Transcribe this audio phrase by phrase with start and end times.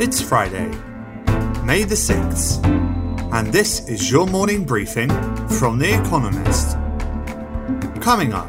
[0.00, 0.70] It's Friday,
[1.62, 2.64] May the 6th,
[3.34, 5.10] and this is your morning briefing
[5.46, 6.78] from The Economist.
[8.00, 8.48] Coming up,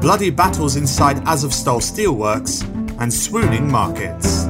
[0.00, 2.62] bloody battles inside Azovstal steelworks
[3.00, 4.44] and swooning markets.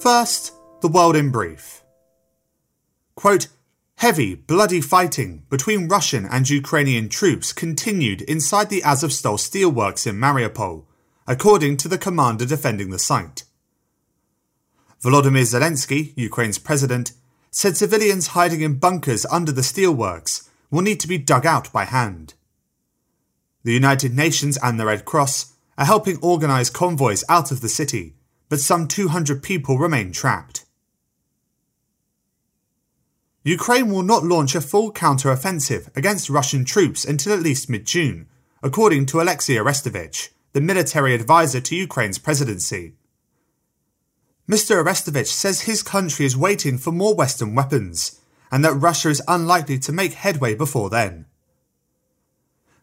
[0.00, 1.82] First, the world in brief.
[3.14, 3.48] Quote,
[4.02, 10.86] Heavy, bloody fighting between Russian and Ukrainian troops continued inside the Azovstal steelworks in Mariupol,
[11.28, 13.44] according to the commander defending the site.
[15.00, 17.12] Volodymyr Zelensky, Ukraine's president,
[17.52, 21.84] said civilians hiding in bunkers under the steelworks will need to be dug out by
[21.84, 22.34] hand.
[23.62, 28.16] The United Nations and the Red Cross are helping organise convoys out of the city,
[28.48, 30.61] but some 200 people remain trapped.
[33.44, 38.28] Ukraine will not launch a full counter-offensive against Russian troops until at least mid-June,
[38.62, 42.94] according to Alexei Arestovich, the military advisor to Ukraine's presidency.
[44.48, 44.82] Mr.
[44.82, 48.20] Arestovich says his country is waiting for more Western weapons,
[48.52, 51.26] and that Russia is unlikely to make headway before then.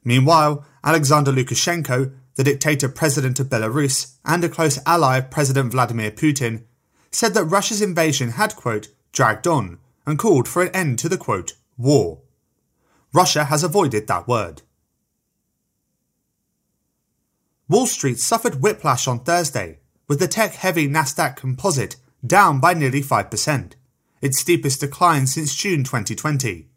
[0.03, 6.11] Meanwhile, Alexander Lukashenko, the dictator president of Belarus and a close ally of President Vladimir
[6.11, 6.63] Putin,
[7.11, 9.77] said that Russia's invasion had, quote, dragged on
[10.09, 12.19] and called for an end to the quote, war.
[13.13, 14.63] Russia has avoided that word.
[17.67, 23.03] Wall Street suffered whiplash on Thursday, with the tech heavy Nasdaq Composite down by nearly
[23.03, 23.73] 5%,
[24.19, 26.67] its steepest decline since June 2020.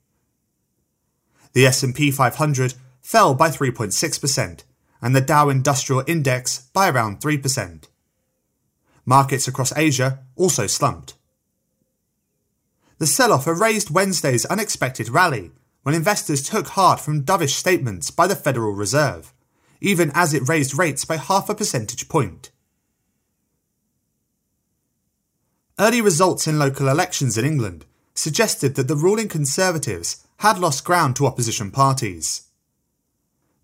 [1.55, 4.65] The S&P 500 fell by 3.6%
[5.01, 7.85] and the Dow Industrial Index by around 3%.
[9.07, 11.15] Markets across Asia also slumped.
[13.03, 15.51] The sell off erased Wednesday's unexpected rally
[15.83, 19.35] when investors took heart from dovish statements by the Federal Reserve,
[19.81, 22.53] even as it raised rates by half a percentage point.
[25.81, 31.17] Early results in local elections in England suggested that the ruling Conservatives had lost ground
[31.17, 32.51] to opposition parties.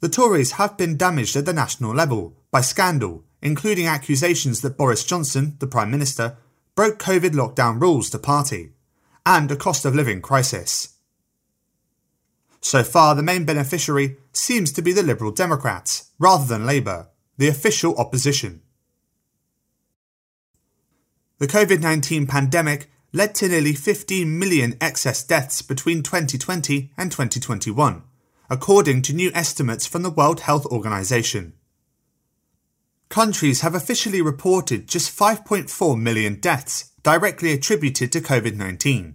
[0.00, 5.04] The Tories have been damaged at the national level by scandal, including accusations that Boris
[5.04, 6.38] Johnson, the Prime Minister,
[6.74, 8.72] broke COVID lockdown rules to party
[9.28, 10.94] and a cost of living crisis.
[12.62, 17.46] So far, the main beneficiary seems to be the Liberal Democrats, rather than Labour, the
[17.46, 18.62] official opposition.
[21.40, 28.02] The COVID 19 pandemic led to nearly 15 million excess deaths between 2020 and 2021,
[28.48, 31.52] according to new estimates from the World Health Organization.
[33.10, 39.14] Countries have officially reported just 5.4 million deaths directly attributed to COVID 19.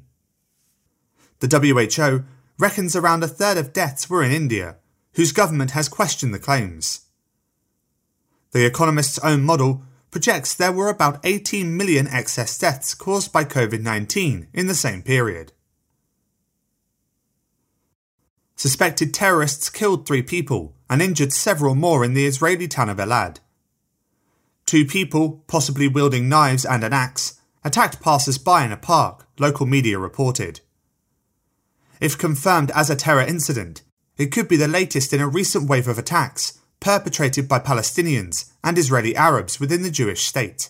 [1.40, 2.24] The WHO
[2.58, 4.78] reckons around a third of deaths were in India,
[5.14, 7.02] whose government has questioned the claims.
[8.52, 13.82] The Economist's own model projects there were about 18 million excess deaths caused by COVID
[13.82, 15.52] 19 in the same period.
[18.56, 23.40] Suspected terrorists killed three people and injured several more in the Israeli town of Elad.
[24.66, 29.66] Two people, possibly wielding knives and an axe, attacked passers by in a park, local
[29.66, 30.60] media reported.
[32.02, 33.82] If confirmed as a terror incident,
[34.18, 38.78] it could be the latest in a recent wave of attacks perpetrated by Palestinians and
[38.78, 40.70] Israeli Arabs within the Jewish state.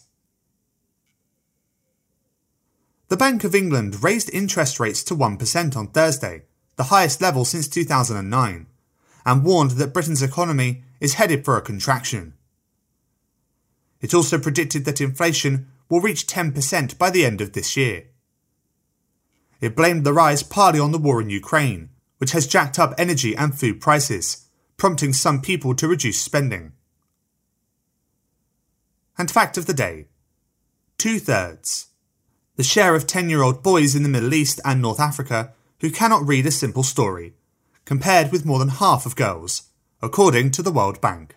[3.10, 6.44] The Bank of England raised interest rates to 1% on Thursday,
[6.76, 8.68] the highest level since 2009,
[9.26, 12.34] and warned that Britain's economy is headed for a contraction.
[14.02, 18.06] It also predicted that inflation will reach 10% by the end of this year.
[19.62, 23.36] It blamed the rise partly on the war in Ukraine, which has jacked up energy
[23.36, 26.74] and food prices, prompting some people to reduce spending.
[29.18, 30.08] And fact of the day
[30.98, 31.88] two thirds.
[32.56, 35.92] The share of 10 year old boys in the Middle East and North Africa who
[35.92, 37.34] cannot read a simple story,
[37.84, 39.64] compared with more than half of girls,
[40.02, 41.36] according to the World Bank.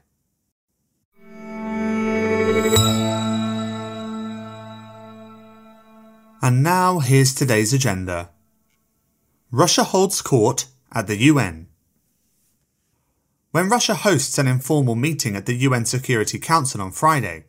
[6.42, 8.28] And now here's today's agenda.
[9.50, 11.68] Russia holds court at the UN.
[13.52, 17.44] When Russia hosts an informal meeting at the UN Security Council on Friday,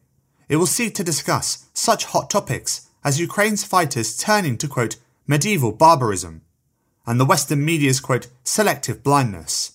[0.47, 4.95] it will seek to discuss such hot topics as Ukraine's fighters turning to quote
[5.27, 6.41] medieval barbarism
[7.05, 9.73] and the Western media's quote selective blindness.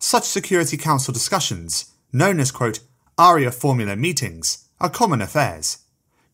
[0.00, 2.80] Such Security Council discussions, known as quote
[3.16, 5.78] Arria formula meetings, are common affairs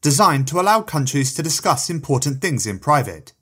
[0.06, 3.32] designed to allow countries to discuss important things in private.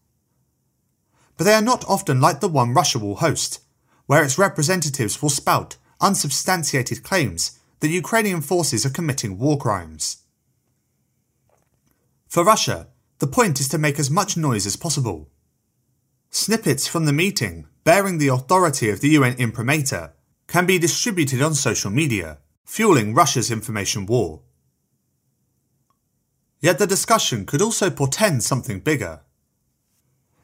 [1.37, 3.61] But they are not often like the one Russia will host,
[4.07, 10.23] where its representatives will spout unsubstantiated claims that Ukrainian forces are committing war crimes.
[12.29, 12.89] For Russia,
[13.19, 15.29] the point is to make as much noise as possible.
[16.31, 20.15] Snippets from the meeting, bearing the authority of the UN imprimatur,
[20.47, 24.44] can be distributed on social media, fueling Russia's information war.
[26.65, 29.21] Yet the discussion could also portend something bigger.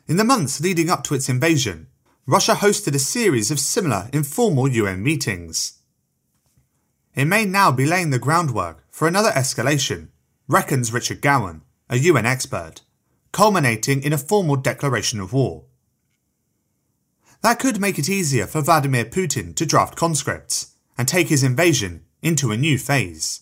[0.06, 1.86] In the months leading up to its invasion,
[2.26, 5.78] Russia hosted a series of similar informal UN meetings.
[7.14, 10.08] It may now be laying the groundwork for another escalation,
[10.46, 12.82] reckons Richard Gowan, a UN expert,
[13.32, 15.64] culminating in a formal declaration of war.
[17.40, 22.04] That could make it easier for Vladimir Putin to draft conscripts and take his invasion
[22.20, 23.40] into a new phase.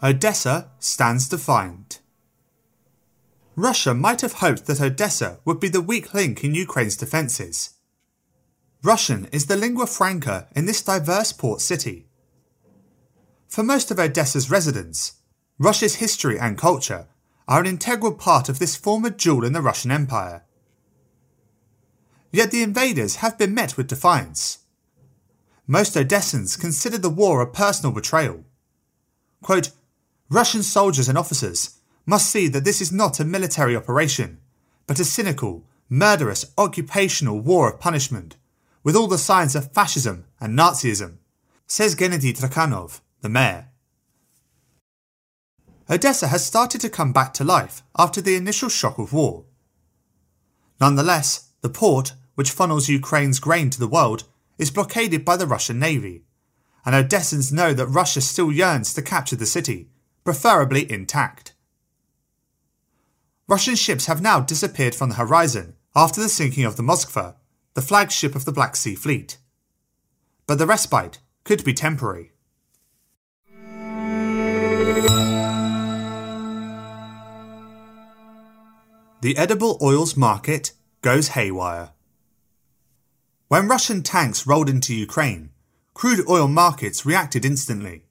[0.00, 2.00] Odessa stands defiant.
[3.56, 7.70] Russia might have hoped that Odessa would be the weak link in Ukraine's defences.
[8.84, 12.06] Russian is the lingua franca in this diverse port city.
[13.48, 15.14] For most of Odessa's residents,
[15.58, 17.08] Russia's history and culture
[17.48, 20.44] are an integral part of this former jewel in the Russian Empire.
[22.30, 24.58] Yet the invaders have been met with defiance.
[25.66, 28.44] Most Odessans consider the war a personal betrayal.
[29.42, 29.70] Quote,
[30.30, 34.38] Russian soldiers and officers must see that this is not a military operation,
[34.86, 38.36] but a cynical, murderous occupational war of punishment,
[38.82, 41.18] with all the signs of fascism and Nazism,
[41.66, 43.68] says Gennady Trukhanov, the mayor.
[45.90, 49.46] Odessa has started to come back to life after the initial shock of war.
[50.78, 54.24] Nonetheless, the port, which funnels Ukraine's grain to the world,
[54.58, 56.24] is blockaded by the Russian Navy,
[56.84, 59.88] and Odessans know that Russia still yearns to capture the city,
[60.28, 61.54] preferably intact.
[63.46, 67.36] Russian ships have now disappeared from the horizon after the sinking of the Moskva,
[67.72, 69.38] the flagship of the Black Sea Fleet.
[70.46, 72.32] But the respite could be temporary.
[79.22, 81.92] the edible oils market goes haywire.
[83.48, 85.52] When Russian tanks rolled into Ukraine,
[85.94, 88.07] crude oil markets reacted instantly.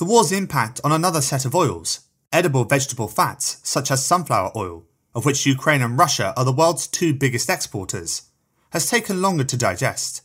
[0.00, 2.00] The war's impact on another set of oils,
[2.32, 6.86] edible vegetable fats such as sunflower oil, of which Ukraine and Russia are the world's
[6.86, 8.22] two biggest exporters,
[8.70, 10.22] has taken longer to digest,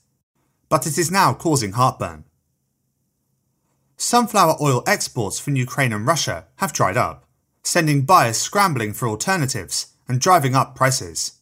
[0.70, 2.24] but it is now causing heartburn.
[3.98, 7.26] Sunflower oil exports from Ukraine and Russia have dried up
[7.62, 11.42] sending buyers scrambling for alternatives and driving up prices.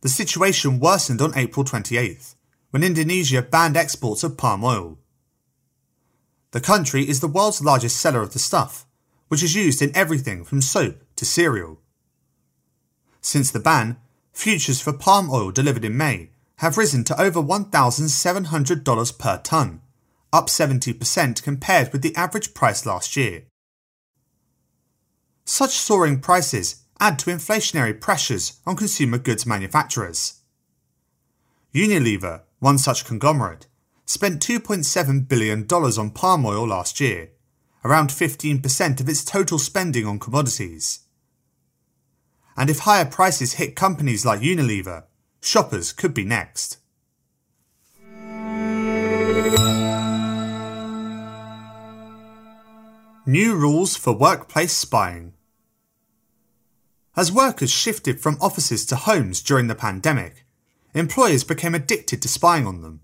[0.00, 2.36] The situation worsened on April 28th,
[2.70, 4.96] when Indonesia banned exports of palm oil.
[6.52, 8.84] The country is the world's largest seller of the stuff,
[9.28, 11.80] which is used in everything from soap to cereal.
[13.20, 13.98] Since the ban,
[14.32, 19.80] futures for palm oil delivered in May have risen to over $1,700 per tonne,
[20.32, 23.44] up 70% compared with the average price last year.
[25.44, 30.40] Such soaring prices add to inflationary pressures on consumer goods manufacturers.
[31.74, 33.66] Unilever, one such conglomerate,
[34.10, 37.30] spent $2.7 billion on palm oil last year,
[37.84, 41.04] around 15% of its total spending on commodities.
[42.56, 45.04] And if higher prices hit companies like Unilever,
[45.40, 46.78] shoppers could be next.
[53.24, 55.34] New rules for workplace spying.
[57.16, 60.44] As workers shifted from offices to homes during the pandemic,
[60.94, 63.02] employers became addicted to spying on them.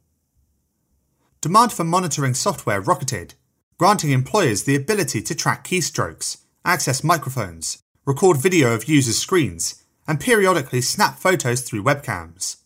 [1.41, 3.35] Demand for monitoring software rocketed,
[3.79, 10.21] granting employers the ability to track keystrokes, access microphones, record video of users' screens, and
[10.21, 12.57] periodically snap photos through webcams.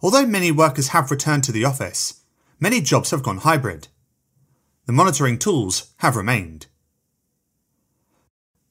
[0.00, 2.22] Although many workers have returned to the office,
[2.58, 3.88] many jobs have gone hybrid,
[4.86, 6.66] the monitoring tools have remained.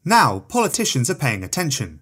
[0.04, 2.02] Now, politicians are paying attention.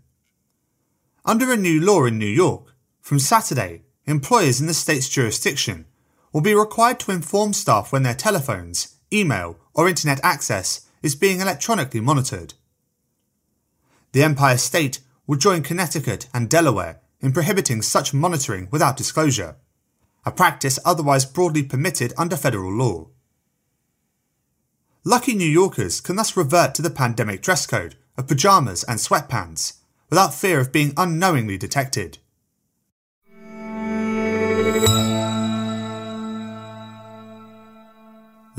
[1.26, 5.86] Under a new law in New York, from Saturday, employers in the state's jurisdiction
[6.32, 11.40] will be required to inform staff when their telephones, email, or internet access is being
[11.40, 12.54] electronically monitored.
[14.12, 19.56] The Empire State will join Connecticut and Delaware in prohibiting such monitoring without disclosure,
[20.26, 23.08] a practice otherwise broadly permitted under federal law.
[25.04, 29.78] Lucky New Yorkers can thus revert to the pandemic dress code of pyjamas and sweatpants
[30.10, 32.18] without fear of being unknowingly detected.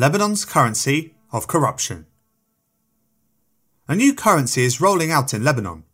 [0.01, 2.07] Lebanon's currency of corruption.
[3.87, 5.85] A new currency is rolling out in Lebanon,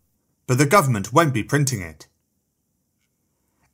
[0.47, 2.07] but the government won't be printing it.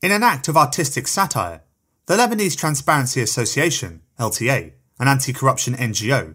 [0.00, 1.60] In an act of artistic satire,
[2.06, 6.34] the Lebanese Transparency Association, LTA, an anti corruption NGO,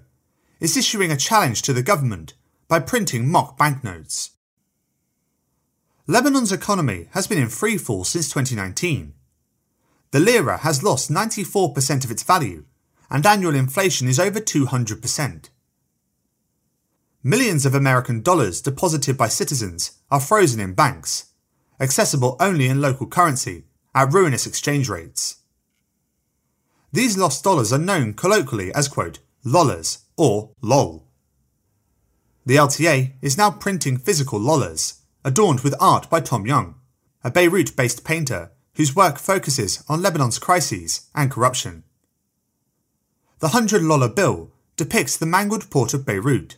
[0.59, 2.35] is issuing a challenge to the government
[2.67, 4.29] by printing mock banknotes.
[6.05, 9.15] Lebanon's economy has been in freefall since 2019.
[10.11, 12.65] The lira has lost 94% of its value,
[13.09, 15.49] and annual inflation is over 200%.
[17.23, 21.31] Millions of American dollars deposited by citizens are frozen in banks,
[21.79, 25.37] accessible only in local currency at ruinous exchange rates.
[26.91, 29.19] These lost dollars are known colloquially as quote,
[30.15, 31.07] or lol.
[32.45, 36.75] The LTA is now printing physical lollars, adorned with art by Tom Young,
[37.23, 41.83] a Beirut based painter whose work focuses on Lebanon's crises and corruption.
[43.39, 46.57] The 100 lollar bill depicts the mangled port of Beirut,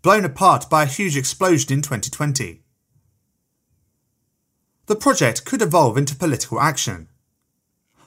[0.00, 2.62] blown apart by a huge explosion in 2020.
[4.86, 7.08] The project could evolve into political action.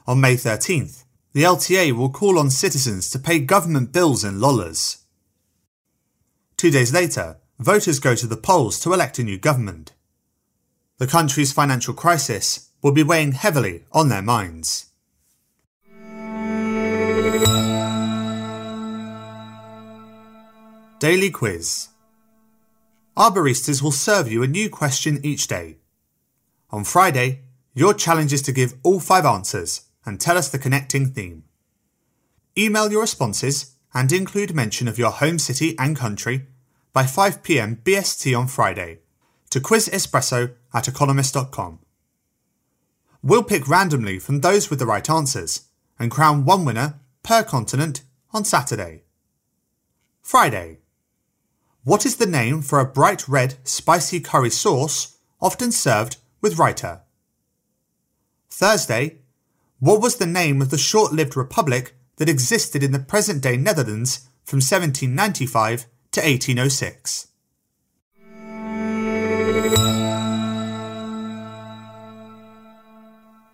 [0.08, 5.04] On May 13th, the LTA will call on citizens to pay government bills in lollars.
[6.56, 9.94] Two days later, voters go to the polls to elect a new government.
[10.98, 14.88] The country's financial crisis will be weighing heavily on their minds.
[21.00, 21.90] Daily Quiz
[23.16, 25.78] Our baristas will serve you a new question each day.
[26.72, 27.44] On Friday,
[27.76, 31.44] your challenge is to give all five answers and tell us the connecting theme.
[32.58, 36.48] Email your responses and include mention of your home city and country
[36.94, 38.98] by 5pm BST on Friday
[39.52, 41.78] to quizespresso at economist.com.
[43.22, 45.68] We'll pick randomly from those with the right answers
[46.00, 48.02] and crown one winner per continent
[48.34, 49.04] on Saturday.
[50.24, 50.80] Friday.
[51.88, 57.00] What is the name for a bright red spicy curry sauce often served with raita?
[58.50, 59.20] Thursday.
[59.80, 63.56] What was the name of the short lived republic that existed in the present day
[63.56, 67.28] Netherlands from 1795 to 1806?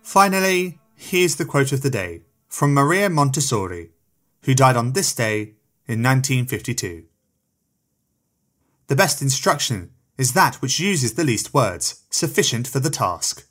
[0.02, 3.90] Finally, here's the quote of the day from Maria Montessori,
[4.42, 5.54] who died on this day
[5.86, 7.04] in 1952.
[8.94, 13.44] The best instruction is that which uses the least words, sufficient for the task.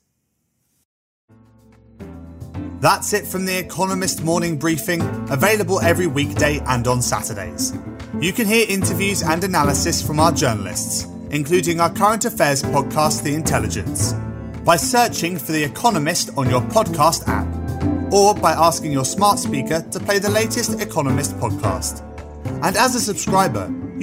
[2.80, 7.74] That's it from the Economist Morning Briefing, available every weekday and on Saturdays.
[8.22, 13.36] You can hear interviews and analysis from our journalists, including our current affairs podcast, The
[13.36, 14.14] Intelligence,
[14.64, 19.82] by searching for The Economist on your podcast app, or by asking your smart speaker
[19.92, 22.02] to play the latest Economist podcast.
[22.64, 23.68] And as a subscriber,